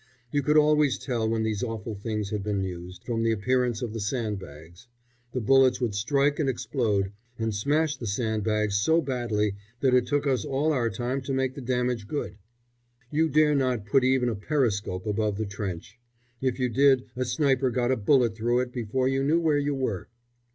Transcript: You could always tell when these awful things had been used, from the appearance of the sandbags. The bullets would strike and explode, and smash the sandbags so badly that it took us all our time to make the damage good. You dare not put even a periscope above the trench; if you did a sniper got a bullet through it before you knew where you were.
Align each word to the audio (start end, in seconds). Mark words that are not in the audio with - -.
You 0.31 0.41
could 0.41 0.57
always 0.57 0.97
tell 0.97 1.29
when 1.29 1.43
these 1.43 1.61
awful 1.61 1.93
things 1.93 2.31
had 2.31 2.41
been 2.41 2.63
used, 2.63 3.03
from 3.03 3.21
the 3.21 3.31
appearance 3.31 3.83
of 3.83 3.93
the 3.93 3.99
sandbags. 3.99 4.87
The 5.31 5.39
bullets 5.41 5.79
would 5.79 5.93
strike 5.93 6.39
and 6.39 6.49
explode, 6.49 7.11
and 7.37 7.53
smash 7.53 7.97
the 7.97 8.07
sandbags 8.07 8.79
so 8.79 8.99
badly 8.99 9.53
that 9.81 9.93
it 9.93 10.07
took 10.07 10.25
us 10.25 10.43
all 10.43 10.73
our 10.73 10.89
time 10.89 11.21
to 11.21 11.33
make 11.35 11.53
the 11.53 11.61
damage 11.61 12.07
good. 12.07 12.39
You 13.11 13.29
dare 13.29 13.53
not 13.53 13.85
put 13.85 14.03
even 14.03 14.27
a 14.29 14.33
periscope 14.35 15.05
above 15.05 15.37
the 15.37 15.45
trench; 15.45 15.99
if 16.41 16.57
you 16.57 16.67
did 16.67 17.05
a 17.15 17.23
sniper 17.23 17.69
got 17.69 17.91
a 17.91 17.95
bullet 17.95 18.33
through 18.35 18.61
it 18.61 18.71
before 18.73 19.07
you 19.07 19.23
knew 19.23 19.39
where 19.39 19.59
you 19.59 19.75
were. 19.75 20.09